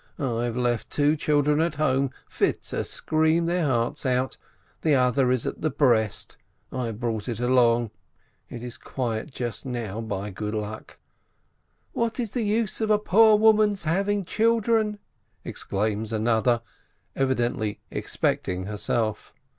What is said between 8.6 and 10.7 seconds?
is quiet just now, by good